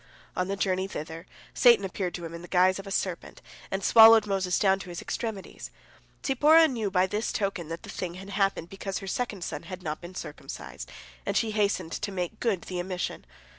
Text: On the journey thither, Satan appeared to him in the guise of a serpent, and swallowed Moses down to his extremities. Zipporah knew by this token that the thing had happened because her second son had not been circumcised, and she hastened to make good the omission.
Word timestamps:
On 0.35 0.47
the 0.47 0.55
journey 0.55 0.87
thither, 0.87 1.27
Satan 1.53 1.85
appeared 1.85 2.15
to 2.15 2.25
him 2.25 2.33
in 2.33 2.41
the 2.41 2.47
guise 2.47 2.79
of 2.79 2.87
a 2.87 2.91
serpent, 2.91 3.39
and 3.69 3.83
swallowed 3.83 4.25
Moses 4.25 4.57
down 4.57 4.79
to 4.79 4.89
his 4.89 4.99
extremities. 4.99 5.69
Zipporah 6.25 6.67
knew 6.67 6.89
by 6.89 7.05
this 7.05 7.31
token 7.31 7.67
that 7.67 7.83
the 7.83 7.89
thing 7.91 8.15
had 8.15 8.31
happened 8.31 8.67
because 8.69 8.97
her 8.97 9.05
second 9.05 9.43
son 9.43 9.61
had 9.61 9.83
not 9.83 10.01
been 10.01 10.15
circumcised, 10.15 10.89
and 11.23 11.37
she 11.37 11.51
hastened 11.51 11.91
to 11.91 12.11
make 12.11 12.39
good 12.39 12.63
the 12.63 12.79
omission. 12.79 13.25